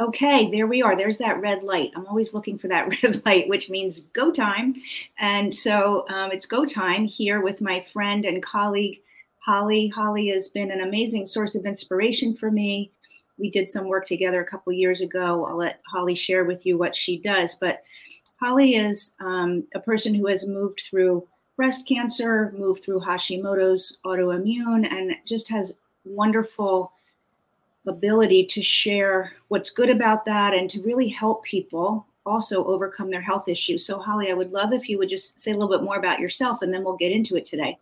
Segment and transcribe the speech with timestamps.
[0.00, 0.96] Okay, there we are.
[0.96, 1.90] There's that red light.
[1.94, 4.74] I'm always looking for that red light, which means go time.
[5.18, 9.00] And so um, it's go time here with my friend and colleague,
[9.44, 9.88] Holly.
[9.88, 12.90] Holly has been an amazing source of inspiration for me.
[13.36, 15.44] We did some work together a couple years ago.
[15.44, 17.54] I'll let Holly share with you what she does.
[17.54, 17.82] But
[18.40, 24.90] Holly is um, a person who has moved through breast cancer, moved through Hashimoto's autoimmune,
[24.90, 25.76] and just has
[26.06, 26.92] wonderful
[27.86, 33.20] ability to share what's good about that and to really help people also overcome their
[33.20, 33.84] health issues.
[33.86, 36.20] So, Holly, I would love if you would just say a little bit more about
[36.20, 37.78] yourself and then we'll get into it today.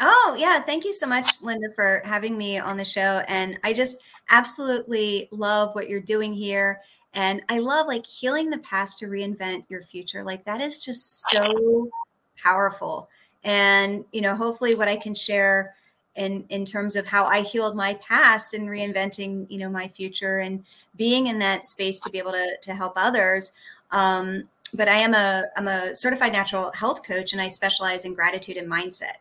[0.00, 0.60] Oh, yeah.
[0.60, 3.22] Thank you so much, Linda, for having me on the show.
[3.28, 6.80] And I just absolutely love what you're doing here.
[7.14, 10.22] And I love like healing the past to reinvent your future.
[10.22, 11.88] Like that is just so
[12.36, 13.08] powerful.
[13.44, 15.76] And, you know, hopefully what I can share
[16.16, 20.38] in in terms of how I healed my past and reinventing, you know, my future
[20.38, 20.64] and
[20.96, 23.52] being in that space to be able to to help others.
[23.90, 28.14] Um, but I am a I'm a certified natural health coach and I specialize in
[28.14, 29.18] gratitude and mindset.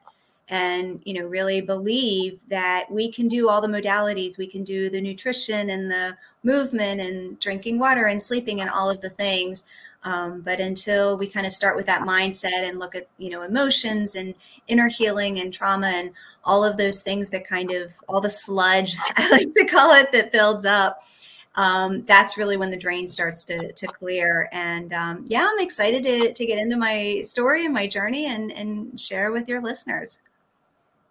[0.48, 4.38] And you know, really believe that we can do all the modalities.
[4.38, 8.90] We can do the nutrition and the movement and drinking water and sleeping and all
[8.90, 9.66] of the things.
[10.06, 13.42] Um, but until we kind of start with that mindset and look at you know
[13.42, 14.34] emotions and
[14.68, 16.12] inner healing and trauma and
[16.44, 20.12] all of those things that kind of all the sludge I like to call it
[20.12, 21.02] that builds up,
[21.56, 24.50] um, that's really when the drain starts to, to clear.
[24.52, 28.52] And um, yeah, I'm excited to, to get into my story and my journey and,
[28.52, 30.20] and share with your listeners.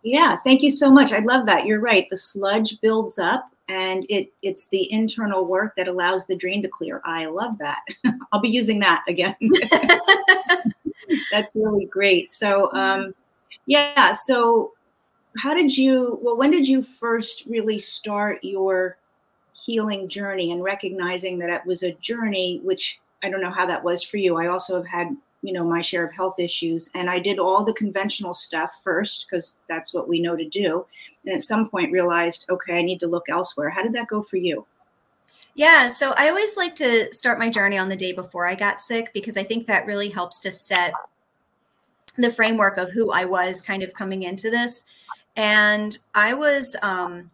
[0.02, 1.12] Yeah, thank you so much.
[1.12, 1.64] I love that.
[1.64, 2.06] You're right.
[2.10, 6.68] The sludge builds up and it it's the internal work that allows the drain to
[6.68, 7.00] clear.
[7.04, 7.80] I love that.
[8.32, 9.36] I'll be using that again.
[11.30, 12.30] That's really great.
[12.30, 13.14] So um
[13.66, 14.72] yeah, so
[15.38, 18.98] how did you well when did you first really start your
[19.54, 23.82] healing journey and recognizing that it was a journey which I don't know how that
[23.82, 24.36] was for you.
[24.36, 27.62] I also have had you know my share of health issues and i did all
[27.62, 30.86] the conventional stuff first because that's what we know to do
[31.26, 33.68] and at some point realized okay i need to look elsewhere.
[33.68, 34.64] How did that go for you?
[35.54, 38.80] Yeah so i always like to start my journey on the day before i got
[38.80, 40.94] sick because i think that really helps to set
[42.16, 44.84] the framework of who i was kind of coming into this
[45.36, 47.30] and i was um,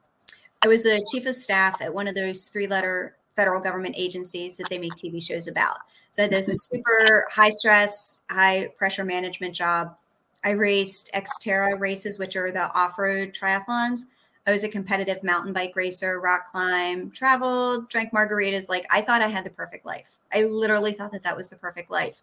[0.62, 4.56] i was the chief of staff at one of those three letter federal government agencies
[4.56, 5.78] that they make tv shows about
[6.10, 9.97] so I had this super high stress, high pressure management job.
[10.44, 14.03] I raced Xterra races, which are the off road triathlons.
[14.47, 18.69] I was a competitive mountain bike racer, rock climb, traveled, drank margaritas.
[18.69, 20.16] Like I thought I had the perfect life.
[20.32, 22.16] I literally thought that that was the perfect life.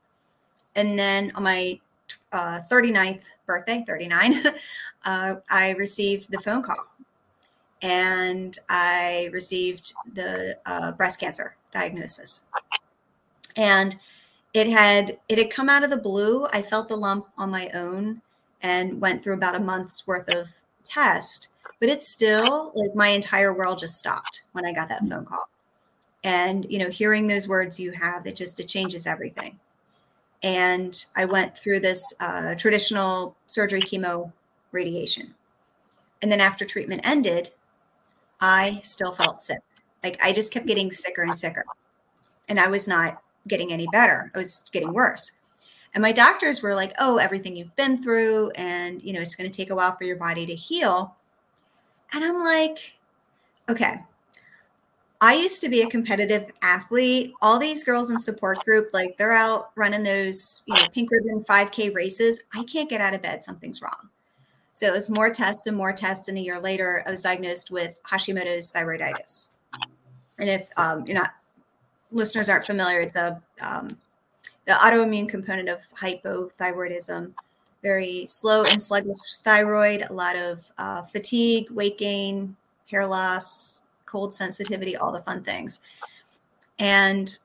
[0.75, 1.79] And then on my
[2.31, 4.47] uh, 39th birthday, 39,
[5.05, 6.87] uh, I received the phone call
[7.81, 12.43] and I received the uh, breast cancer diagnosis
[13.57, 13.95] and
[14.53, 16.47] it had it had come out of the blue.
[16.53, 18.21] I felt the lump on my own
[18.61, 20.51] and went through about a month's worth of
[20.83, 25.25] test but it's still like my entire world just stopped when i got that phone
[25.25, 25.49] call.
[26.23, 29.59] And you know hearing those words you have it just it changes everything.
[30.43, 34.31] And i went through this uh, traditional surgery chemo
[34.71, 35.33] radiation.
[36.21, 37.49] And then after treatment ended
[38.41, 39.59] i still felt sick.
[40.03, 41.65] Like i just kept getting sicker and sicker.
[42.49, 44.31] And i was not getting any better.
[44.33, 45.31] I was getting worse.
[45.93, 49.49] And my doctors were like, "Oh, everything you've been through and, you know, it's going
[49.49, 51.15] to take a while for your body to heal."
[52.13, 52.97] And I'm like,
[53.69, 54.01] "Okay.
[55.19, 57.33] I used to be a competitive athlete.
[57.41, 61.43] All these girls in support group, like they're out running those, you know, pink ribbon
[61.43, 62.43] 5K races.
[62.53, 63.41] I can't get out of bed.
[63.41, 64.09] Something's wrong.
[64.73, 66.27] So it was more tests and more tests.
[66.27, 69.47] And a year later, I was diagnosed with Hashimoto's thyroiditis.
[70.37, 71.31] And if um, you're not
[72.11, 73.97] listeners aren't familiar, it's a um,
[74.65, 77.33] the autoimmune component of hypothyroidism.
[77.83, 82.55] Very slow and sluggish thyroid, a lot of uh, fatigue, weight gain,
[82.89, 85.79] hair loss, cold sensitivity, all the fun things.
[86.79, 87.37] And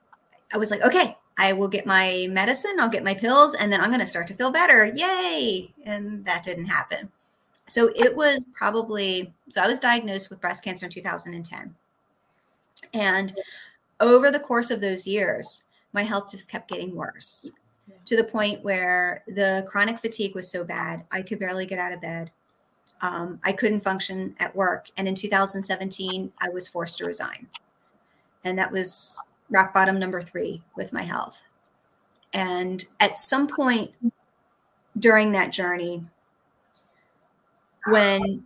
[0.52, 3.80] I was like, okay, I will get my medicine, I'll get my pills, and then
[3.80, 4.92] I'm going to start to feel better.
[4.94, 5.72] Yay!
[5.84, 7.10] And that didn't happen.
[7.66, 11.74] So it was probably, so I was diagnosed with breast cancer in 2010.
[12.94, 13.32] And
[14.02, 15.62] over the course of those years,
[15.94, 17.50] my health just kept getting worse
[18.04, 21.92] to the point where the chronic fatigue was so bad, I could barely get out
[21.92, 22.30] of bed.
[23.00, 24.88] Um, I couldn't function at work.
[24.96, 27.46] And in 2017, I was forced to resign.
[28.44, 29.18] And that was
[29.50, 31.40] rock bottom number three with my health.
[32.32, 33.92] And at some point
[34.98, 36.04] during that journey,
[37.86, 38.44] when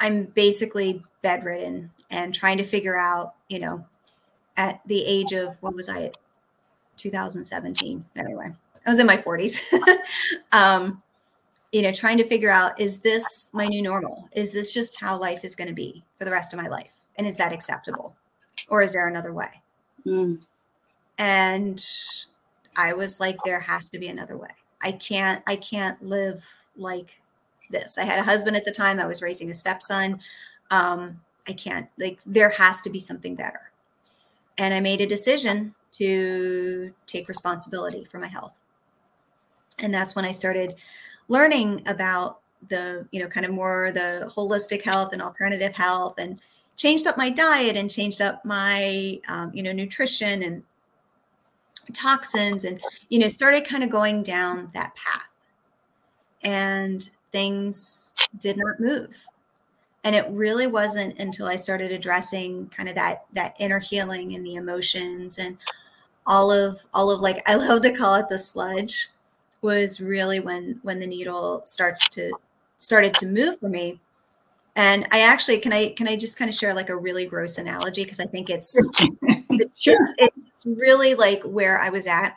[0.00, 3.84] I'm basically bedridden and trying to figure out, you know,
[4.60, 6.16] at the age of what was I at
[6.98, 8.04] 2017?
[8.14, 8.52] Anyway,
[8.84, 9.58] I was in my 40s.
[10.52, 11.02] um,
[11.72, 14.28] you know, trying to figure out is this my new normal?
[14.32, 16.92] Is this just how life is going to be for the rest of my life?
[17.16, 18.14] And is that acceptable?
[18.68, 19.62] Or is there another way?
[20.04, 20.42] Mm.
[21.16, 21.82] And
[22.76, 24.50] I was like, there has to be another way.
[24.82, 26.44] I can't, I can't live
[26.76, 27.18] like
[27.70, 27.96] this.
[27.96, 29.00] I had a husband at the time.
[29.00, 30.20] I was raising a stepson.
[30.70, 31.18] Um,
[31.48, 33.69] I can't, like, there has to be something better.
[34.58, 38.58] And I made a decision to take responsibility for my health.
[39.78, 40.76] And that's when I started
[41.28, 46.40] learning about the you know kind of more the holistic health and alternative health and
[46.76, 50.62] changed up my diet and changed up my um, you know nutrition and
[51.94, 55.28] toxins and you know started kind of going down that path
[56.42, 59.26] and things did not move
[60.04, 64.44] and it really wasn't until i started addressing kind of that that inner healing and
[64.44, 65.56] the emotions and
[66.26, 69.08] all of all of like i love to call it the sludge
[69.62, 72.32] was really when when the needle starts to
[72.78, 74.00] started to move for me.
[74.76, 77.58] And i actually can i can i just kind of share like a really gross
[77.58, 78.04] analogy?
[78.04, 78.72] Because i think it's
[79.78, 79.96] sure.
[80.18, 82.34] it's, it's really like where i was at.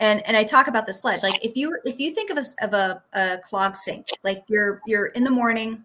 [0.00, 1.22] And and i talk about the sludge.
[1.22, 4.80] Like if you if you think of a of a, a clogged sink like you're
[4.86, 5.84] you're in the morning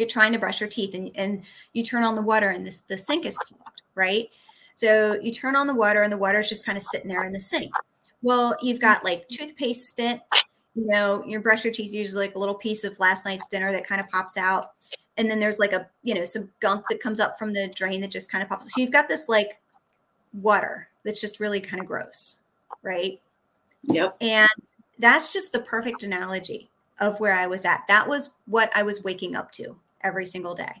[0.00, 1.42] you're trying to brush your teeth and, and
[1.74, 4.28] you turn on the water and this the sink is clogged right
[4.74, 7.22] so you turn on the water and the water is just kind of sitting there
[7.22, 7.70] in the sink
[8.22, 10.20] well, you've got like toothpaste spit.
[10.74, 13.72] You know, your brush your teeth usually like a little piece of last night's dinner
[13.72, 14.72] that kind of pops out.
[15.16, 18.00] And then there's like a, you know, some gunk that comes up from the drain
[18.00, 18.72] that just kind of pops.
[18.72, 19.60] So you've got this like
[20.32, 22.36] water that's just really kind of gross,
[22.82, 23.20] right?
[23.84, 24.16] Yep.
[24.20, 24.48] And
[24.98, 26.70] that's just the perfect analogy
[27.00, 27.84] of where I was at.
[27.88, 30.72] That was what I was waking up to every single day.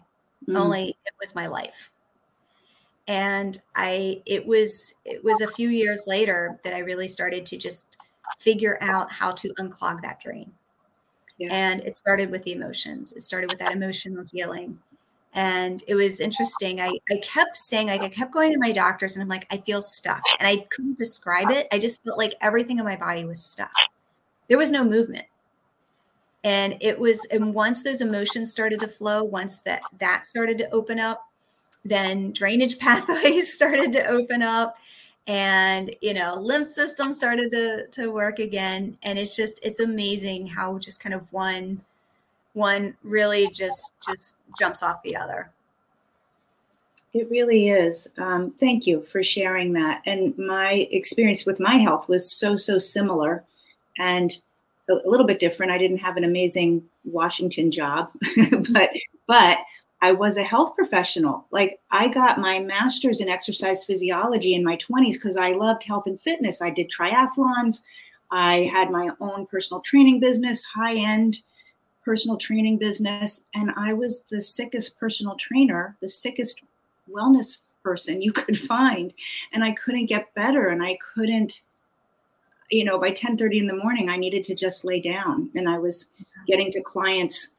[0.48, 0.58] Mm.
[0.58, 1.90] Only it was my life.
[3.08, 7.56] And i it was it was a few years later that i really started to
[7.56, 7.96] just
[8.38, 10.52] figure out how to unclog that drain
[11.40, 11.48] yeah.
[11.50, 13.12] and it started with the emotions.
[13.12, 14.78] It started with that emotional healing.
[15.32, 16.80] And it was interesting.
[16.80, 19.56] I, I kept saying like i kept going to my doctors and i'm like i
[19.58, 20.22] feel stuck.
[20.38, 21.66] And i couldn't describe it.
[21.72, 23.72] I just felt like everything in my body was stuck.
[24.48, 25.26] There was no movement
[26.44, 30.70] and it was and once those emotions started to flow once that that started to
[30.70, 31.26] open up
[31.84, 34.76] then drainage pathways started to open up
[35.26, 38.96] and you know lymph system started to to work again.
[39.02, 41.80] And it's just it's amazing how just kind of one
[42.54, 45.50] one really just just jumps off the other.
[47.12, 48.08] It really is.
[48.18, 50.02] Um, thank you for sharing that.
[50.06, 53.44] And my experience with my health was so so similar.
[53.98, 54.36] And
[54.90, 58.10] a, little bit different i didn't have an amazing washington job
[58.70, 58.90] but
[59.26, 59.58] but
[60.02, 61.46] I was a health professional.
[61.50, 66.06] Like I got my master's in exercise physiology in my 20s because I loved health
[66.06, 66.62] and fitness.
[66.62, 67.82] I did triathlons.
[68.30, 71.40] I had my own personal training business, high end
[72.04, 73.44] personal training business.
[73.54, 76.62] And I was the sickest personal trainer, the sickest
[77.10, 79.12] wellness person you could find.
[79.52, 80.68] And I couldn't get better.
[80.68, 81.60] And I couldn't,
[82.70, 85.50] you know, by 10 30 in the morning, I needed to just lay down.
[85.54, 86.08] And I was
[86.46, 87.50] getting to clients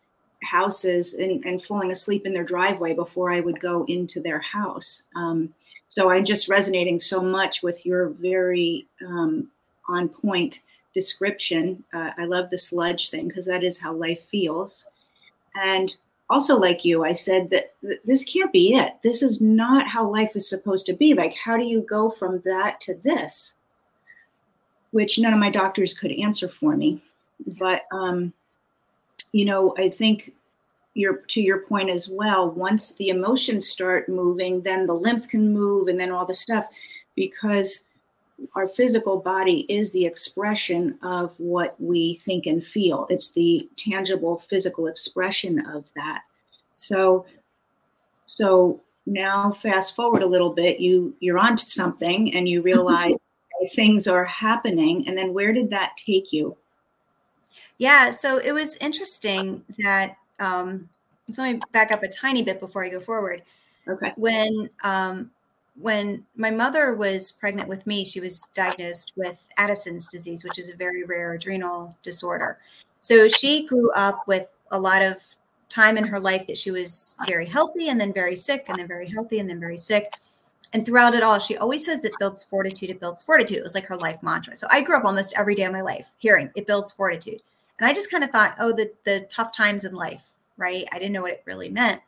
[0.44, 5.04] houses and, and falling asleep in their driveway before I would go into their house.
[5.16, 5.54] Um,
[5.88, 9.50] so I'm just resonating so much with your very um,
[9.90, 10.62] on point
[10.94, 11.84] description.
[11.94, 14.88] Uh, I love the sludge thing because that is how life feels.
[15.62, 15.94] And
[16.30, 18.94] also, like you, I said that th- this can't be it.
[19.04, 21.14] This is not how life is supposed to be.
[21.14, 23.56] Like, how do you go from that to this?
[24.92, 27.02] Which none of my doctors could answer for me.
[27.58, 28.34] But um,
[29.32, 30.34] you know, I think
[30.94, 35.54] your to your point as well, once the emotions start moving, then the lymph can
[35.54, 36.66] move and then all the stuff
[37.16, 37.84] because
[38.56, 43.06] our physical body is the expression of what we think and feel.
[43.10, 46.24] It's the tangible physical expression of that.
[46.74, 47.26] So
[48.28, 53.16] so now fast forward a little bit, you you're onto something and you realize
[53.74, 56.56] things are happening and then where did that take you?
[57.78, 60.90] Yeah, so it was interesting that um,
[61.30, 63.44] so let me back up a tiny bit before I go forward.
[63.88, 64.14] Okay.
[64.16, 65.32] When um,
[65.80, 70.70] when my mother was pregnant with me, she was diagnosed with Addison's disease, which is
[70.70, 72.60] a very rare adrenal disorder.
[73.02, 75.18] So she grew up with a lot of
[75.70, 78.88] time in her life that she was very healthy and then very sick and then
[78.88, 80.12] very healthy and then very sick.
[80.74, 83.58] And throughout it all, she always says it builds fortitude, it builds fortitude.
[83.58, 84.56] It was like her life mantra.
[84.56, 87.42] So I grew up almost every day of my life hearing it builds fortitude.
[87.80, 90.24] And I just kind of thought, oh, the the tough times in life,
[90.58, 90.86] right?
[90.92, 92.02] I didn't know what it really meant.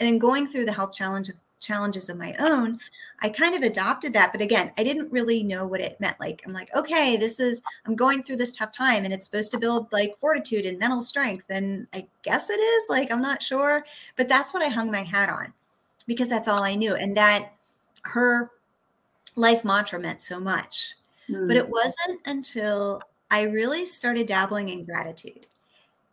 [0.00, 2.80] And then going through the health challenge of challenges of my own,
[3.20, 4.32] I kind of adopted that.
[4.32, 6.18] But again, I didn't really know what it meant.
[6.20, 9.50] Like, I'm like, okay, this is, I'm going through this tough time and it's supposed
[9.52, 11.46] to build like fortitude and mental strength.
[11.48, 12.90] And I guess it is.
[12.90, 13.84] Like, I'm not sure.
[14.16, 15.52] But that's what I hung my hat on
[16.06, 16.94] because that's all I knew.
[16.94, 17.52] And that
[18.04, 18.50] her
[19.36, 20.94] life mantra meant so much.
[21.28, 21.48] Mm.
[21.48, 25.46] But it wasn't until I really started dabbling in gratitude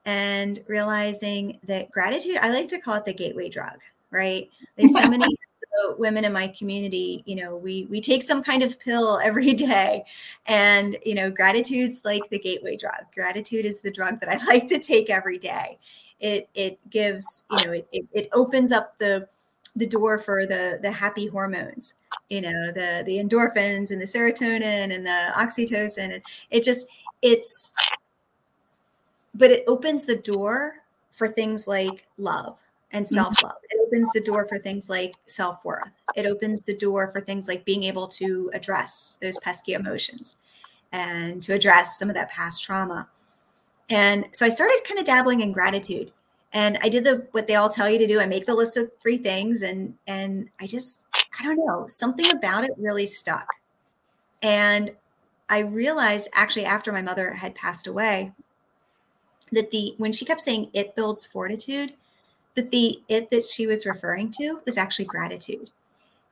[0.06, 3.80] and realizing that gratitude, I like to call it the gateway drug,
[4.10, 4.50] right?
[4.78, 5.26] Like so many
[5.98, 10.04] women in my community, you know, we we take some kind of pill every day,
[10.48, 13.04] and you know, gratitude's like the gateway drug.
[13.14, 15.78] Gratitude is the drug that I like to take every day.
[16.20, 19.28] It it gives, you know, it it, it opens up the
[19.76, 21.96] the door for the the happy hormones
[22.32, 26.14] you know the the endorphins and the serotonin and the oxytocin.
[26.14, 26.88] And it just
[27.22, 27.74] it's
[29.36, 30.76] but it opens the door
[31.12, 32.58] for things like love
[32.94, 33.14] and mm-hmm.
[33.14, 33.58] self-love.
[33.70, 35.92] It opens the door for things like self-worth.
[36.16, 40.38] It opens the door for things like being able to address those pesky emotions
[40.94, 43.08] and to address some of that past trauma.
[43.90, 46.14] And so i started kind of dabbling in gratitude
[46.54, 48.20] and i did the what they all tell you to do.
[48.20, 51.06] I make the list of three things and and i just
[51.40, 53.48] i don't know something about it really stuck.
[54.42, 54.92] And
[55.50, 58.32] i realized actually after my mother had passed away
[59.52, 61.94] that the when she kept saying it builds fortitude
[62.56, 65.70] that the it that she was referring to was actually gratitude.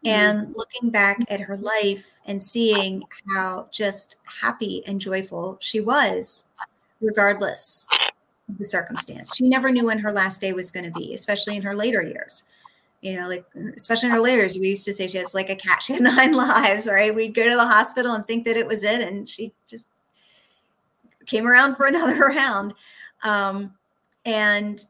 [0.05, 0.53] And mm-hmm.
[0.55, 3.03] looking back at her life and seeing
[3.35, 6.45] how just happy and joyful she was
[7.01, 7.87] regardless
[8.59, 9.35] the circumstance.
[9.35, 12.03] She never knew when her last day was going to be, especially in her later
[12.03, 12.43] years.
[13.01, 13.45] You know, like
[13.77, 15.81] especially in her later years, we used to say she has like a cat.
[15.81, 17.15] She had nine lives, right?
[17.15, 19.87] We'd go to the hospital and think that it was it, and she just
[21.25, 22.75] came around for another round.
[23.23, 23.73] Um,
[24.25, 24.83] and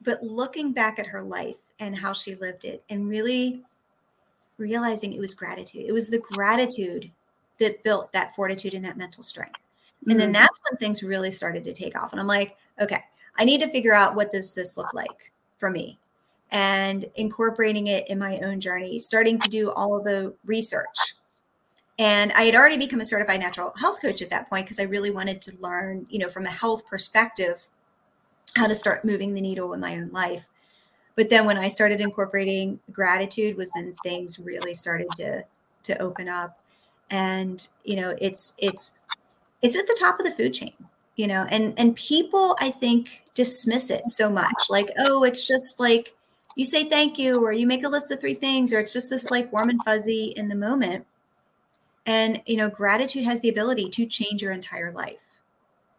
[0.00, 3.62] but looking back at her life and how she lived it, and really
[4.56, 5.84] realizing it was gratitude.
[5.86, 7.10] It was the gratitude
[7.58, 9.60] that built that fortitude and that mental strength.
[10.08, 10.42] And then mm-hmm.
[10.42, 12.12] that's when things really started to take off.
[12.12, 13.02] And I'm like, okay,
[13.38, 15.98] I need to figure out what does this look like for me
[16.50, 21.14] and incorporating it in my own journey, starting to do all the research.
[21.98, 24.84] And I had already become a certified natural health coach at that point because I
[24.84, 27.66] really wanted to learn, you know, from a health perspective,
[28.54, 30.46] how to start moving the needle in my own life.
[31.16, 35.44] But then when I started incorporating gratitude was then things really started to
[35.84, 36.58] to open up.
[37.10, 38.92] And, you know, it's it's
[39.62, 40.72] it's at the top of the food chain
[41.16, 45.80] you know and and people i think dismiss it so much like oh it's just
[45.80, 46.14] like
[46.54, 49.10] you say thank you or you make a list of three things or it's just
[49.10, 51.06] this like warm and fuzzy in the moment.
[52.04, 55.20] And you know gratitude has the ability to change your entire life.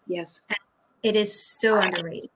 [0.07, 0.41] Yes.
[0.49, 0.59] And
[1.01, 2.29] it is so underrated.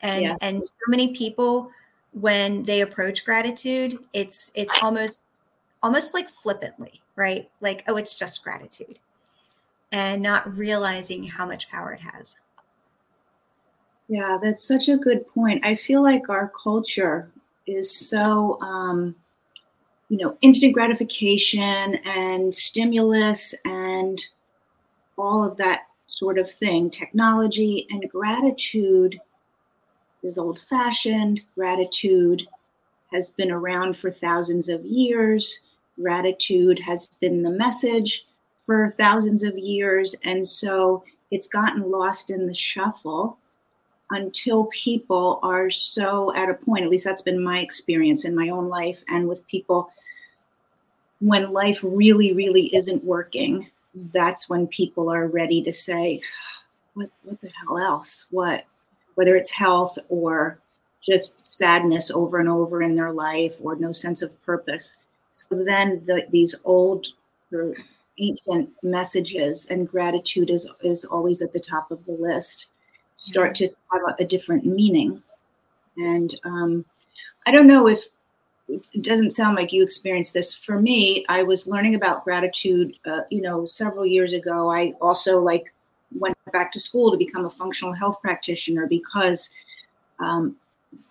[0.00, 0.38] And yes.
[0.42, 1.70] and so many people
[2.12, 5.24] when they approach gratitude it's it's almost
[5.82, 7.48] almost like flippantly right?
[7.60, 8.98] Like oh it's just gratitude
[9.92, 12.36] and not realizing how much power it has.
[14.08, 15.64] Yeah, that's such a good point.
[15.66, 17.30] I feel like our culture
[17.66, 19.14] is so, um,
[20.08, 24.24] you know, instant gratification and stimulus and
[25.18, 26.90] all of that sort of thing.
[26.90, 29.20] Technology and gratitude
[30.22, 31.42] is old fashioned.
[31.54, 32.46] Gratitude
[33.12, 35.60] has been around for thousands of years.
[36.00, 38.26] Gratitude has been the message
[38.68, 40.14] for thousands of years.
[40.24, 43.38] And so it's gotten lost in the shuffle
[44.10, 48.50] until people are so at a point, at least that's been my experience in my
[48.50, 49.90] own life and with people,
[51.20, 53.70] when life really, really isn't working,
[54.12, 56.20] that's when people are ready to say,
[56.92, 58.26] what, what the hell else?
[58.30, 58.66] What,
[59.14, 60.58] whether it's health or
[61.02, 64.94] just sadness over and over in their life or no sense of purpose.
[65.32, 67.06] So then the, these old
[68.20, 72.70] ancient messages and gratitude is is always at the top of the list.
[73.14, 75.22] Start to have a, a different meaning.
[75.96, 76.84] And um,
[77.46, 78.04] i don't know if
[78.68, 80.54] it doesn't sound like you experienced this.
[80.54, 84.70] For me i was learning about gratitude uh, you know several years ago.
[84.70, 85.72] I also like
[86.18, 89.50] went back to school to become a functional health practitioner because
[90.20, 90.56] um,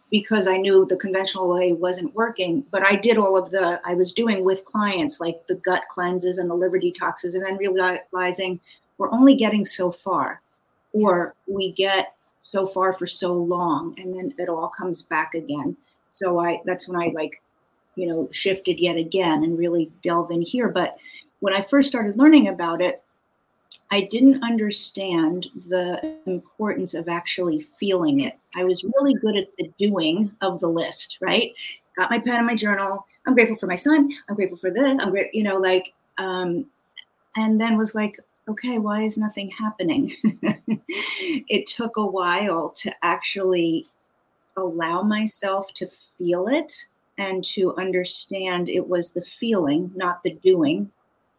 [0.09, 2.63] because I knew the conventional way wasn't working.
[2.71, 6.37] But I did all of the, I was doing with clients like the gut cleanses
[6.37, 8.59] and the liver detoxes, and then realizing
[8.97, 10.41] we're only getting so far,
[10.93, 15.75] or we get so far for so long, and then it all comes back again.
[16.09, 17.41] So I, that's when I like,
[17.95, 20.69] you know, shifted yet again and really delve in here.
[20.69, 20.97] But
[21.41, 23.03] when I first started learning about it,
[23.89, 28.37] I didn't understand the importance of actually feeling it.
[28.55, 31.53] I was really good at the doing of the list, right?
[31.97, 33.05] got my pen and my journal.
[33.25, 34.09] I'm grateful for my son.
[34.29, 34.97] I'm grateful for this.
[34.99, 36.65] I'm great, you know, like, um,
[37.35, 40.15] and then was like, okay, why is nothing happening?
[41.19, 43.87] it took a while to actually
[44.55, 46.73] allow myself to feel it
[47.17, 50.89] and to understand it was the feeling, not the doing,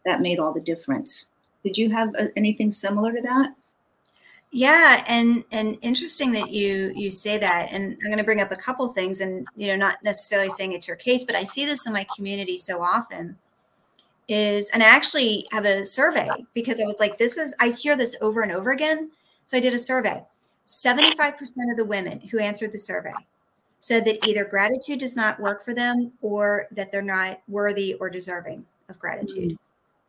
[0.04, 1.26] that made all the difference.
[1.64, 3.54] Did you have uh, anything similar to that?
[4.50, 7.68] Yeah, and and interesting that you you say that.
[7.70, 10.72] And I'm going to bring up a couple things, and you know, not necessarily saying
[10.72, 13.36] it's your case, but I see this in my community so often.
[14.28, 17.96] Is and I actually have a survey because I was like, this is I hear
[17.96, 19.10] this over and over again.
[19.46, 20.22] So I did a survey.
[20.66, 23.14] 75% of the women who answered the survey
[23.80, 28.10] said that either gratitude does not work for them or that they're not worthy or
[28.10, 29.52] deserving of gratitude.
[29.52, 29.56] Mm-hmm.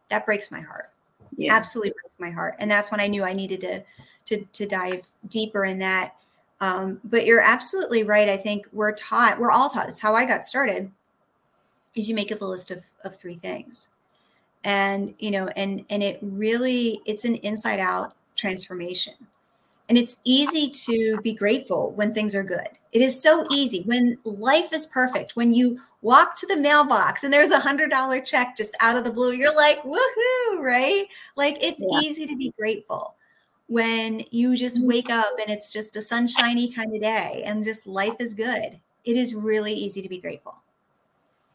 [0.10, 0.91] That breaks my heart.
[1.39, 1.55] Yeah.
[1.55, 2.55] Absolutely breaks my heart.
[2.60, 3.84] And that's when I knew I needed to
[4.25, 6.15] to, to dive deeper in that.
[6.62, 8.27] Um, but you're absolutely right.
[8.27, 10.91] I think we're taught, we're all taught, this how I got started,
[11.96, 13.88] is you make a list of, of three things.
[14.63, 19.13] And, you know, and and it really, it's an inside out transformation.
[19.88, 22.67] And it's easy to be grateful when things are good.
[22.91, 25.36] It is so easy when life is perfect.
[25.36, 29.03] When you walk to the mailbox and there's a hundred dollar check just out of
[29.03, 31.06] the blue, you're like, woohoo, right?
[31.36, 32.00] Like it's yeah.
[32.00, 33.15] easy to be grateful
[33.68, 34.88] when you just mm-hmm.
[34.88, 38.79] wake up and it's just a sunshiny kind of day and just life is good.
[39.06, 40.56] It is really easy to be grateful.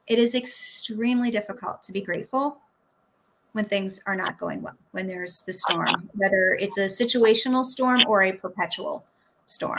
[0.07, 2.59] It is extremely difficult to be grateful
[3.53, 8.03] when things are not going well, when there's the storm, whether it's a situational storm
[8.07, 9.05] or a perpetual
[9.47, 9.79] storm.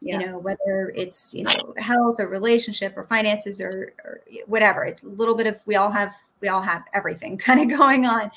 [0.00, 0.18] Yeah.
[0.18, 4.84] You know, whether it's, you know, health or relationship or finances or, or whatever.
[4.84, 8.06] It's a little bit of we all have we all have everything kind of going
[8.06, 8.30] on.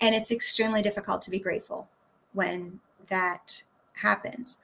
[0.00, 1.88] And it's extremely difficult to be grateful
[2.32, 3.62] when that
[3.94, 4.58] happens.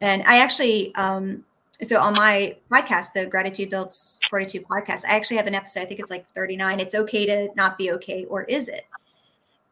[0.00, 1.44] And I actually um,
[1.82, 5.80] so on my podcast, the Gratitude Builds Fortitude podcast, I actually have an episode.
[5.80, 6.78] I think it's like 39.
[6.78, 8.86] It's okay to not be okay, or is it?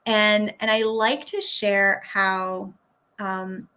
[0.06, 2.72] And and I like to share how
[3.20, 3.68] um,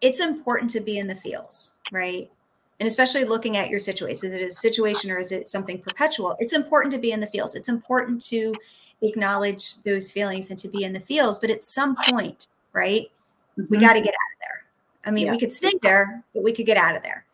[0.00, 2.30] it's important to be in the feels, right?
[2.78, 4.30] And especially looking at your situation.
[4.30, 6.36] Is it a situation or is it something perpetual?
[6.38, 7.54] It's important to be in the feels.
[7.54, 8.54] It's important to
[9.02, 11.38] acknowledge those feelings and to be in the feels.
[11.38, 13.10] But at some point, right,
[13.58, 13.66] mm-hmm.
[13.68, 14.64] we got to get out of there.
[15.04, 15.32] I mean, yeah.
[15.32, 17.24] we could stay there, but we could get out of there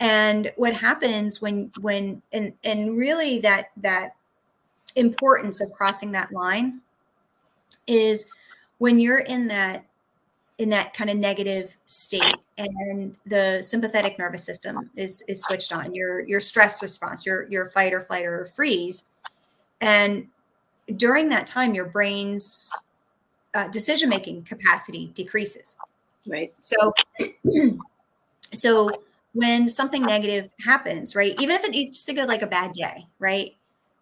[0.00, 4.14] and what happens when when and and really that that
[4.96, 6.80] importance of crossing that line
[7.86, 8.30] is
[8.78, 9.84] when you're in that
[10.58, 15.92] in that kind of negative state and the sympathetic nervous system is is switched on
[15.94, 19.04] your your stress response your your fight or flight or freeze
[19.80, 20.28] and
[20.96, 22.70] during that time your brain's
[23.54, 25.76] uh, decision making capacity decreases
[26.28, 26.94] right so
[28.52, 28.90] so
[29.34, 31.34] when something negative happens, right?
[31.40, 33.54] Even if it, you just think of like a bad day, right?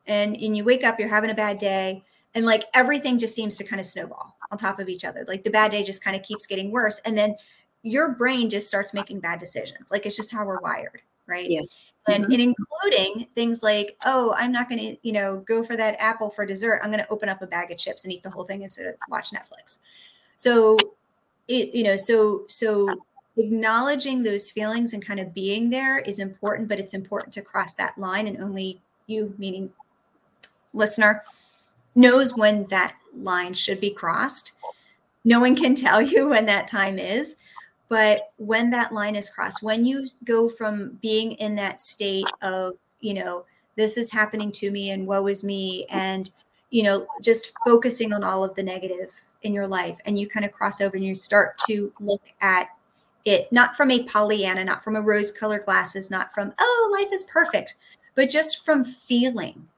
[0.06, 3.56] And and you wake up, you're having a bad day, and like everything just seems
[3.56, 5.24] to kind of snowball on top of each other.
[5.26, 7.34] Like the bad day just kind of keeps getting worse, and then
[7.82, 9.90] your brain just starts making bad decisions.
[9.90, 11.50] Like it's just how we're wired, right?
[11.50, 11.62] Yeah.
[12.08, 12.32] And, mm-hmm.
[12.32, 16.30] and including things like, oh, I'm not going to, you know, go for that apple
[16.30, 16.80] for dessert.
[16.82, 18.86] I'm going to open up a bag of chips and eat the whole thing instead
[18.86, 19.78] of watch Netflix.
[20.36, 20.76] So,
[21.48, 22.88] it, you know, so so
[23.36, 27.74] acknowledging those feelings and kind of being there is important, but it's important to cross
[27.74, 28.26] that line.
[28.26, 29.70] And only you, meaning
[30.72, 31.22] listener,
[31.94, 34.52] knows when that line should be crossed.
[35.24, 37.36] No one can tell you when that time is.
[37.88, 42.74] But when that line is crossed, when you go from being in that state of,
[43.00, 43.44] you know,
[43.76, 46.30] this is happening to me and woe is me, and,
[46.70, 49.10] you know, just focusing on all of the negative
[49.42, 52.68] in your life, and you kind of cross over and you start to look at
[53.24, 57.12] it not from a Pollyanna, not from a rose colored glasses, not from, oh, life
[57.12, 57.74] is perfect,
[58.14, 59.68] but just from feeling,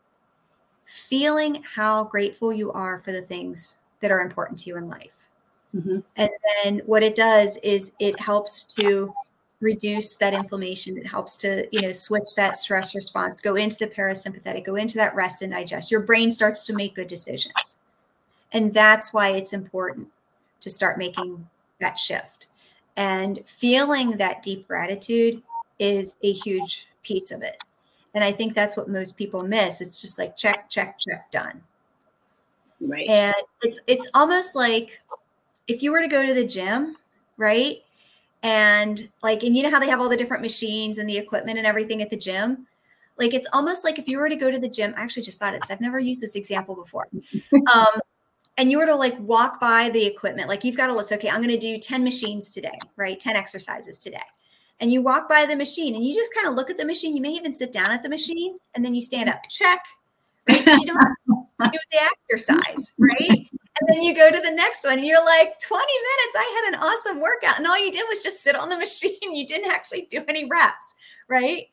[0.94, 5.10] feeling how grateful you are for the things that are important to you in life.
[5.74, 5.98] Mm-hmm.
[6.16, 6.30] And
[6.62, 9.12] then what it does is it helps to
[9.60, 10.96] reduce that inflammation.
[10.96, 14.96] It helps to, you know, switch that stress response, go into the parasympathetic, go into
[14.98, 15.90] that rest and digest.
[15.90, 17.78] Your brain starts to make good decisions.
[18.52, 20.08] And that's why it's important
[20.60, 21.48] to start making
[21.80, 22.46] that shift.
[22.96, 25.42] And feeling that deep gratitude
[25.80, 27.58] is a huge piece of it.
[28.14, 29.80] And I think that's what most people miss.
[29.80, 31.62] It's just like check, check, check, done.
[32.80, 33.08] Right.
[33.08, 35.00] And it's it's almost like
[35.68, 36.96] if you were to go to the gym,
[37.36, 37.78] right?
[38.42, 41.58] And like, and you know how they have all the different machines and the equipment
[41.58, 42.66] and everything at the gym?
[43.18, 45.38] Like it's almost like if you were to go to the gym, I actually just
[45.38, 45.62] thought it.
[45.70, 47.08] I've never used this example before.
[47.74, 48.00] Um,
[48.56, 51.28] and you were to like walk by the equipment, like you've got a list, okay,
[51.28, 53.18] I'm going to do 10 machines today, right?
[53.18, 54.22] 10 exercises today.
[54.80, 57.14] And you walk by the machine and you just kind of look at the machine.
[57.14, 59.80] You may even sit down at the machine and then you stand up, check.
[60.48, 60.66] Right?
[60.66, 61.98] you don't do the
[62.30, 63.48] exercise, right?
[63.80, 66.74] And then you go to the next one and you're like, 20 minutes, I had
[66.74, 67.58] an awesome workout.
[67.58, 69.16] And all you did was just sit on the machine.
[69.22, 70.94] You didn't actually do any reps,
[71.28, 71.66] right?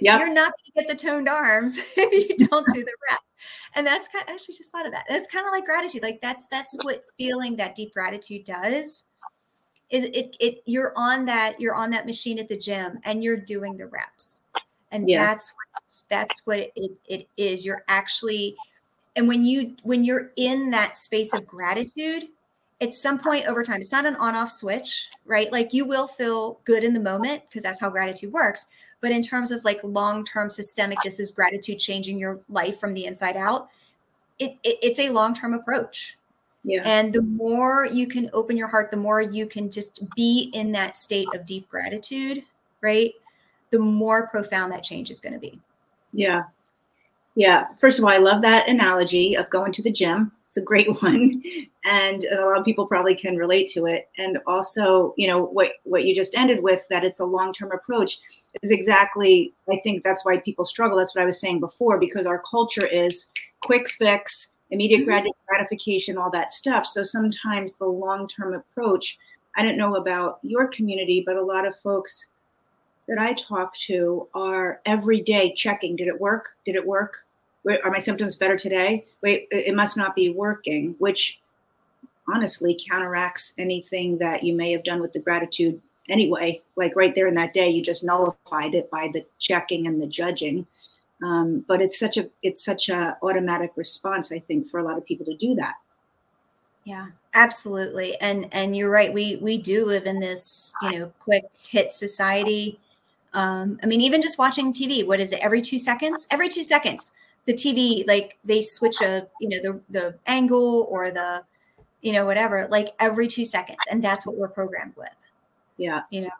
[0.00, 0.20] Yep.
[0.20, 3.34] You're not going to get the toned arms if you don't do the reps.
[3.74, 5.04] And that's kind of, I actually just thought of that.
[5.08, 6.02] That's kind of like gratitude.
[6.02, 9.04] Like that's that's what feeling that deep gratitude does.
[9.92, 13.36] Is it it you're on that you're on that machine at the gym and you're
[13.36, 14.40] doing the reps.
[14.90, 15.20] And yes.
[15.20, 17.64] that's what, that's what it, it is.
[17.64, 18.56] You're actually
[19.14, 22.28] and when you when you're in that space of gratitude,
[22.80, 25.52] at some point over time, it's not an on-off switch, right?
[25.52, 28.66] Like you will feel good in the moment because that's how gratitude works
[29.02, 33.04] but in terms of like long-term systemic this is gratitude changing your life from the
[33.04, 33.68] inside out
[34.38, 36.16] it, it it's a long-term approach
[36.64, 36.82] yeah.
[36.84, 40.72] And the more you can open your heart, the more you can just be in
[40.72, 42.44] that state of deep gratitude,
[42.80, 43.12] right?
[43.70, 45.60] The more profound that change is going to be.
[46.12, 46.44] Yeah.
[47.34, 47.68] Yeah.
[47.78, 50.30] First of all, I love that analogy of going to the gym.
[50.46, 51.42] It's a great one.
[51.84, 54.08] And a lot of people probably can relate to it.
[54.18, 58.20] And also, you know, what, what you just ended with, that it's a long-term approach
[58.62, 60.98] is exactly, I think that's why people struggle.
[60.98, 63.28] That's what I was saying before, because our culture is
[63.62, 65.28] quick fix, immediate mm-hmm.
[65.46, 66.86] gratification, all that stuff.
[66.86, 69.18] So sometimes the long-term approach,
[69.56, 72.26] I don't know about your community, but a lot of folks
[73.06, 76.56] that I talk to are every day checking, did it work?
[76.64, 77.24] Did it work?
[77.84, 79.06] are my symptoms better today?
[79.22, 81.38] Wait, it must not be working, which
[82.28, 86.60] honestly counteracts anything that you may have done with the gratitude anyway.
[86.74, 90.08] Like right there in that day, you just nullified it by the checking and the
[90.08, 90.66] judging.
[91.22, 94.98] Um, but it's such a it's such a automatic response, I think, for a lot
[94.98, 95.74] of people to do that.
[96.84, 98.20] Yeah, absolutely.
[98.20, 99.12] And and you're right.
[99.12, 102.80] We we do live in this, you know, quick hit society.
[103.34, 105.40] Um, I mean, even just watching TV, what is it?
[105.40, 106.26] Every two seconds?
[106.30, 107.12] Every two seconds
[107.46, 111.42] the TV, like they switch a, you know, the the angle or the,
[112.00, 113.78] you know, whatever, like every two seconds.
[113.90, 115.14] And that's what we're programmed with.
[115.76, 116.02] Yeah.
[116.10, 116.30] You know.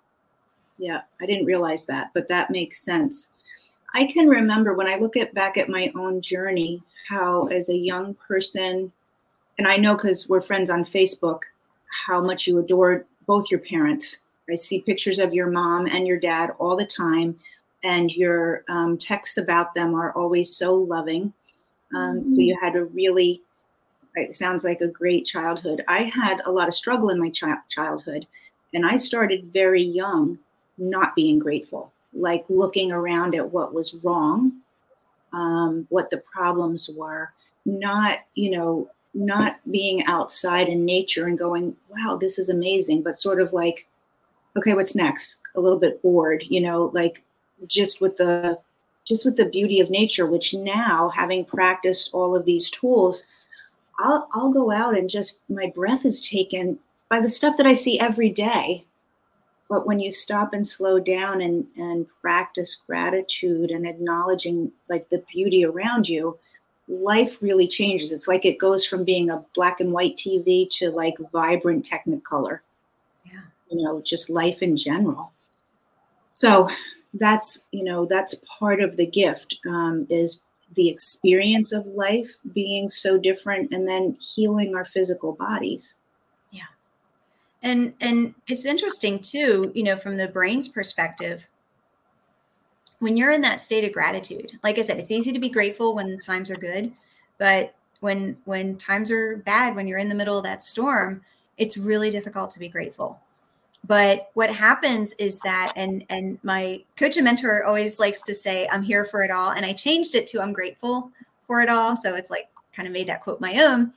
[0.79, 1.03] Yeah.
[1.21, 3.29] I didn't realize that, but that makes sense.
[3.95, 7.77] I can remember when I look at back at my own journey, how as a
[7.77, 8.91] young person,
[9.59, 11.41] and I know because we're friends on Facebook,
[12.07, 14.21] how much you adored both your parents.
[14.51, 17.39] I see pictures of your mom and your dad all the time
[17.85, 21.33] and your um, texts about them are always so loving.
[21.95, 22.29] Um, mm-hmm.
[22.29, 23.43] So you had a really,
[24.15, 25.83] it sounds like a great childhood.
[25.89, 28.27] I had a lot of struggle in my chi- childhood,
[28.75, 30.39] and I started very young
[30.79, 34.53] not being grateful, like looking around at what was wrong,
[35.33, 37.33] um, what the problems were,
[37.65, 43.21] not, you know, not being outside in nature and going, wow, this is amazing, but
[43.21, 43.87] sort of like,
[44.57, 45.37] okay, what's next?
[45.55, 47.23] A little bit bored, you know, like
[47.67, 48.59] just with the
[49.05, 53.25] just with the beauty of nature which now having practiced all of these tools
[53.99, 57.73] I'll, I'll go out and just my breath is taken by the stuff that i
[57.73, 58.85] see every day
[59.73, 65.25] but when you stop and slow down and and practice gratitude and acknowledging like the
[65.33, 66.39] beauty around you
[66.89, 68.13] life really changes.
[68.13, 72.59] It's like it goes from being a black and white tv to like vibrant technicolor.
[73.25, 73.41] Yeah.
[73.71, 75.33] You know just life in general.
[76.33, 76.69] So
[77.15, 80.43] that's you know that's part of the gift um, is
[80.75, 85.97] the experience of life being so different and then healing our physical bodies
[87.63, 91.47] and and it's interesting too you know from the brain's perspective
[92.99, 95.95] when you're in that state of gratitude like i said it's easy to be grateful
[95.95, 96.93] when times are good
[97.39, 101.23] but when when times are bad when you're in the middle of that storm
[101.59, 103.21] it's really difficult to be grateful.
[103.87, 108.69] But what happens is that and and my coach and mentor always likes to say
[108.71, 111.11] i'm here for it all and i changed it to i'm grateful
[111.49, 113.93] for it all so it's like kind of made that quote my own.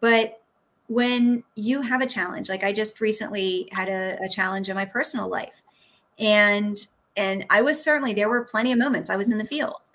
[0.00, 0.39] But
[0.90, 4.84] when you have a challenge like i just recently had a, a challenge in my
[4.84, 5.62] personal life.
[6.18, 6.84] And
[7.16, 9.94] and i was certainly there were plenty of moments i was in the fields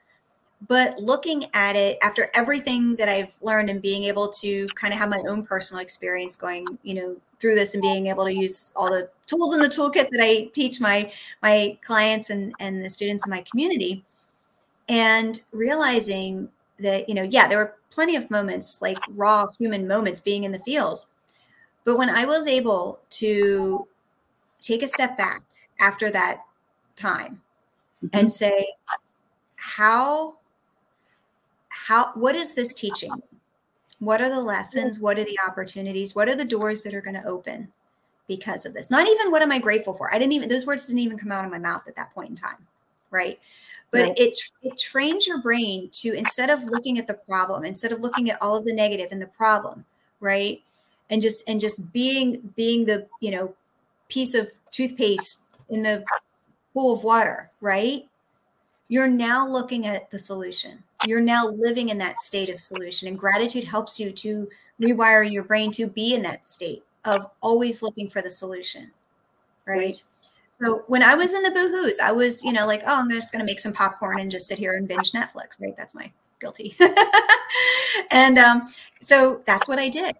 [0.67, 4.99] but looking at it after everything that i've learned and being able to kind of
[4.99, 8.71] have my own personal experience going you know through this and being able to use
[8.75, 11.11] all the tools in the toolkit that I teach my
[11.43, 14.03] my clients and and the students in my community
[14.87, 20.19] and realizing that you know yeah there were plenty of moments like raw human moments
[20.19, 21.07] being in the fields
[21.83, 23.87] but when I was able to
[24.59, 25.43] take a step back
[25.79, 26.43] after that
[26.95, 27.41] time
[28.03, 28.17] mm-hmm.
[28.17, 28.67] and say
[29.55, 30.35] how
[31.69, 33.11] how what is this teaching
[33.99, 34.99] what are the lessons?
[34.99, 36.13] What are the opportunities?
[36.13, 37.71] What are the doors that are going to open?
[38.27, 38.89] because of this.
[38.89, 40.13] Not even what am I grateful for?
[40.13, 42.29] I didn't even, those words didn't even come out of my mouth at that point
[42.29, 42.67] in time.
[43.11, 43.39] Right.
[43.91, 44.17] But right.
[44.17, 48.29] it, it trains your brain to, instead of looking at the problem, instead of looking
[48.29, 49.85] at all of the negative and the problem,
[50.19, 50.61] right.
[51.09, 53.55] And just, and just being, being the, you know,
[54.09, 56.03] piece of toothpaste in the
[56.73, 58.07] pool of water, right?
[58.87, 60.83] You're now looking at the solution.
[61.05, 63.07] You're now living in that state of solution.
[63.07, 64.49] And gratitude helps you to
[64.81, 68.91] rewire your brain to be in that state of always looking for the solution.
[69.65, 70.03] Right.
[70.61, 73.31] So when I was in the boohoos, I was, you know, like, oh, I'm just
[73.31, 75.59] going to make some popcorn and just sit here and binge Netflix.
[75.59, 75.75] Right.
[75.75, 76.77] That's my guilty.
[78.11, 78.67] and um,
[79.01, 80.15] so that's what I did.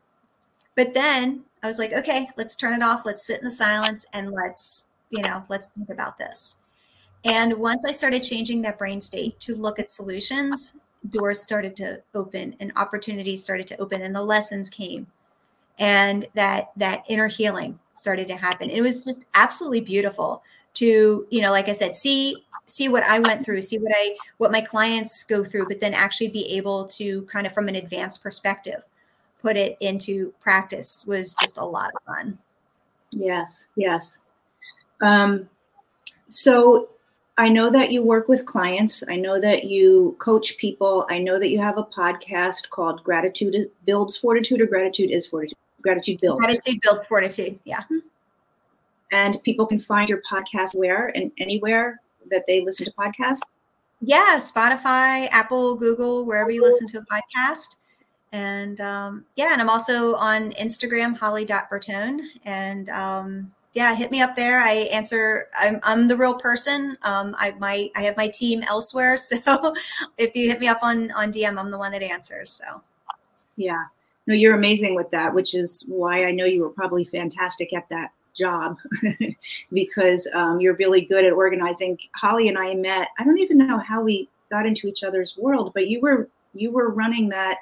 [0.75, 3.05] But then I was like, okay, let's turn it off.
[3.05, 6.57] Let's sit in the silence and let's, you know, let's think about this.
[7.23, 10.77] And once I started changing that brain state to look at solutions,
[11.09, 15.07] doors started to open and opportunities started to open and the lessons came
[15.77, 21.41] and that that inner healing started to happen it was just absolutely beautiful to you
[21.41, 24.61] know like i said see see what i went through see what i what my
[24.61, 28.83] clients go through but then actually be able to kind of from an advanced perspective
[29.41, 32.37] put it into practice was just a lot of fun
[33.13, 34.19] yes yes
[35.01, 35.47] um
[36.27, 36.89] so
[37.37, 39.03] I know that you work with clients.
[39.09, 41.05] I know that you coach people.
[41.09, 45.57] I know that you have a podcast called Gratitude Builds Fortitude or Gratitude is Fortitude.
[45.85, 46.43] Gratitude Builds.
[46.43, 47.59] Gratitude Builds Fortitude.
[47.63, 47.83] Yeah.
[49.11, 53.59] And people can find your podcast where and anywhere that they listen to podcasts?
[54.01, 57.75] Yeah, Spotify, Apple, Google, wherever you listen to a podcast.
[58.31, 62.19] And um, yeah, and I'm also on Instagram, holly.bertone.
[62.45, 64.59] And um, yeah, hit me up there.
[64.59, 65.47] I answer.
[65.57, 66.97] I'm I'm the real person.
[67.03, 69.73] Um, I my I have my team elsewhere, so
[70.17, 72.49] if you hit me up on on DM, I'm the one that answers.
[72.49, 72.81] So,
[73.55, 73.83] yeah,
[74.27, 77.87] no, you're amazing with that, which is why I know you were probably fantastic at
[77.89, 78.77] that job
[79.73, 81.97] because um, you're really good at organizing.
[82.15, 83.09] Holly and I met.
[83.19, 86.71] I don't even know how we got into each other's world, but you were you
[86.71, 87.59] were running that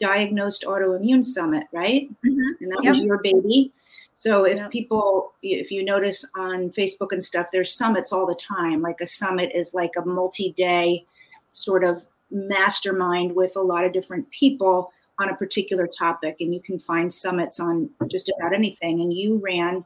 [0.00, 2.08] diagnosed autoimmune summit, right?
[2.24, 2.64] Mm-hmm.
[2.64, 2.94] And that yep.
[2.94, 3.72] was your baby.
[4.14, 4.70] So if yep.
[4.70, 8.80] people, if you notice on Facebook and stuff, there's summits all the time.
[8.80, 11.04] Like a summit is like a multi-day
[11.50, 16.60] sort of mastermind with a lot of different people on a particular topic, and you
[16.60, 19.00] can find summits on just about anything.
[19.00, 19.84] And you ran.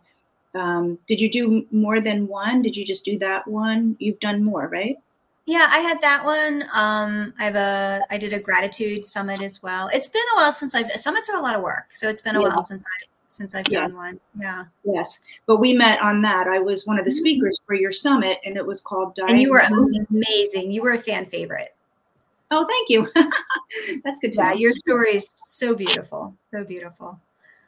[0.54, 2.62] Um, did you do more than one?
[2.62, 3.96] Did you just do that one?
[4.00, 4.96] You've done more, right?
[5.46, 6.64] Yeah, I had that one.
[6.74, 9.88] Um, I have a I did a gratitude summit as well.
[9.92, 12.36] It's been a while since I've summits are a lot of work, so it's been
[12.36, 12.48] a yeah.
[12.48, 13.90] while since I since I've yes.
[13.90, 14.20] done one.
[14.38, 14.64] Yeah.
[14.84, 15.20] Yes.
[15.46, 16.46] But we met on that.
[16.46, 17.18] I was one of the mm-hmm.
[17.18, 19.18] speakers for your summit and it was called.
[19.26, 19.62] And you were
[20.10, 20.70] amazing.
[20.70, 21.74] You were a fan favorite.
[22.50, 23.08] Oh, thank you.
[24.04, 24.56] That's good to yeah, know.
[24.56, 26.34] Your story is so beautiful.
[26.52, 27.18] So beautiful.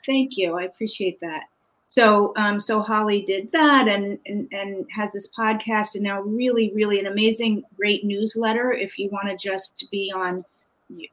[0.06, 0.58] Thank you.
[0.58, 1.44] I appreciate that.
[1.86, 6.72] So, um, so Holly did that and, and and has this podcast and now really,
[6.74, 8.72] really an amazing, great newsletter.
[8.72, 10.44] If you want to just be on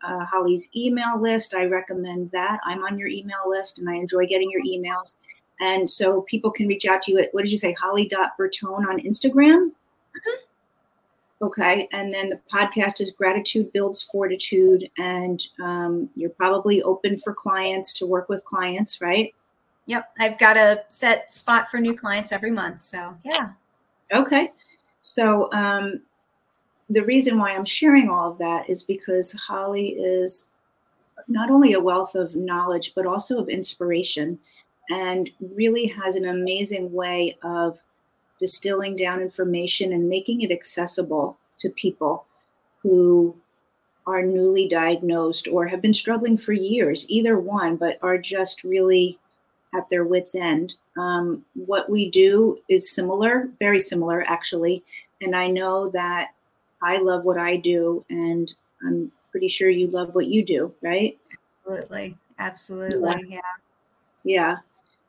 [0.03, 1.53] uh, Holly's email list.
[1.53, 2.60] I recommend that.
[2.65, 5.13] I'm on your email list and I enjoy getting your emails.
[5.60, 8.99] And so people can reach out to you at, what did you say, holly.bertone on
[9.01, 9.67] Instagram?
[9.69, 10.49] Mm-hmm.
[11.41, 11.88] Okay.
[11.93, 14.89] And then the podcast is Gratitude Builds Fortitude.
[14.97, 19.34] And um, you're probably open for clients to work with clients, right?
[19.86, 20.12] Yep.
[20.19, 22.82] I've got a set spot for new clients every month.
[22.82, 23.52] So, yeah.
[24.13, 24.52] Okay.
[24.99, 26.02] So, um,
[26.89, 30.47] the reason why I'm sharing all of that is because Holly is
[31.28, 34.39] not only a wealth of knowledge, but also of inspiration,
[34.89, 37.78] and really has an amazing way of
[38.39, 42.25] distilling down information and making it accessible to people
[42.82, 43.36] who
[44.08, 49.19] are newly diagnosed or have been struggling for years, either one, but are just really
[49.75, 50.73] at their wits' end.
[50.97, 54.84] Um, what we do is similar, very similar, actually.
[55.21, 56.30] And I know that
[56.82, 58.52] I love what I do, and
[58.86, 61.17] I'm pretty sure you love what you do, right?
[61.67, 62.17] Absolutely.
[62.39, 63.10] Absolutely.
[63.28, 63.36] Yeah.
[63.36, 63.41] Yeah.
[64.23, 64.58] yeah.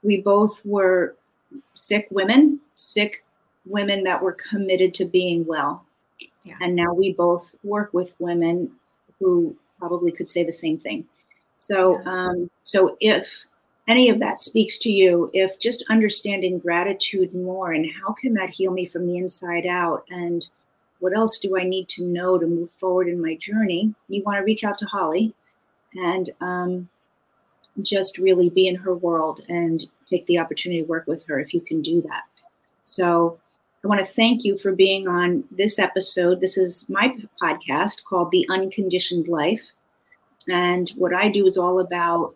[0.02, 1.16] We both were
[1.74, 3.24] sick women, sick
[3.66, 5.84] women that were committed to being well.
[6.44, 6.56] Yeah.
[6.60, 8.70] And now we both work with women
[9.18, 11.04] who probably could say the same thing.
[11.56, 13.44] So, um, so if
[13.88, 18.50] any of that speaks to you, if just understanding gratitude more and how can that
[18.50, 20.46] heal me from the inside out and
[21.00, 23.94] what else do I need to know to move forward in my journey?
[24.08, 25.34] You want to reach out to Holly
[25.94, 26.88] and um,
[27.82, 31.54] just really be in her world and take the opportunity to work with her if
[31.54, 32.24] you can do that.
[32.82, 33.38] So
[33.84, 36.40] I want to thank you for being on this episode.
[36.40, 39.70] This is my podcast called The Unconditioned Life.
[40.48, 42.34] And what I do is all about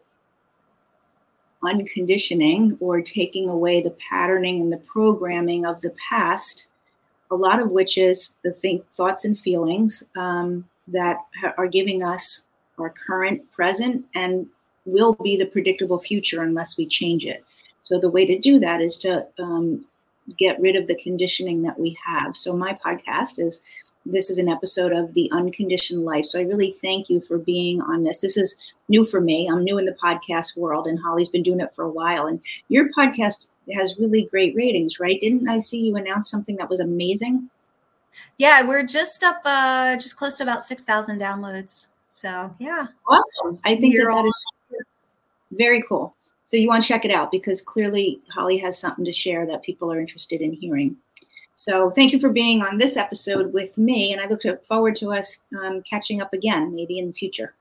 [1.62, 6.66] unconditioning or taking away the patterning and the programming of the past,
[7.30, 12.02] a lot of which is the think thoughts and feelings um, that ha- are giving
[12.02, 12.42] us
[12.78, 14.46] our current, present, and
[14.84, 17.44] will be the predictable future unless we change it.
[17.85, 19.85] So the way to do that is to um,
[20.38, 22.37] get rid of the conditioning that we have.
[22.37, 23.62] So my podcast is
[24.07, 26.27] this is an episode of the unconditioned life.
[26.27, 28.20] So I really thank you for being on this.
[28.20, 28.57] This is
[28.88, 29.49] new for me.
[29.51, 32.27] I'm new in the podcast world, and Holly's been doing it for a while.
[32.27, 35.20] And your podcast has really great ratings, right?
[35.20, 37.49] Didn't I see you announce something that was amazing?
[38.38, 41.88] Yeah, we're just up, uh, just close to about six thousand downloads.
[42.11, 43.59] So yeah, awesome.
[43.64, 44.47] I think that, that is
[45.53, 46.14] very cool.
[46.44, 49.62] So you want to check it out because clearly Holly has something to share that
[49.62, 50.96] people are interested in hearing.
[51.54, 55.12] So thank you for being on this episode with me, and I look forward to
[55.12, 57.54] us um, catching up again, maybe in the future.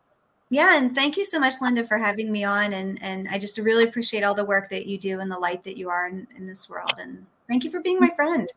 [0.49, 3.57] Yeah, and thank you so much, Linda, for having me on, and and I just
[3.57, 6.27] really appreciate all the work that you do and the light that you are in,
[6.35, 8.51] in this world, and thank you for being my friend.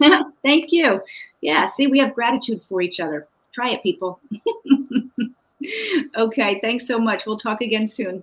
[0.42, 1.02] thank you.
[1.40, 3.26] Yeah, see, we have gratitude for each other.
[3.52, 4.20] Try it, people.
[6.16, 7.26] okay, thanks so much.
[7.26, 8.22] We'll talk again soon.